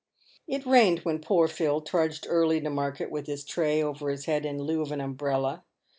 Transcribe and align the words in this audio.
It 0.47 0.65
rained 0.65 1.01
when 1.01 1.19
poor 1.21 1.47
Phil 1.47 1.79
trudged 1.79 2.25
early 2.27 2.59
to 2.59 2.71
market, 2.71 3.11
with 3.11 3.27
his 3.27 3.45
tray 3.45 3.83
over 3.83 4.09
his 4.09 4.25
head 4.25 4.47
in 4.47 4.57
lieu 4.59 4.81
of 4.81 4.91
an 4.91 4.99
umbrella. 4.99 5.63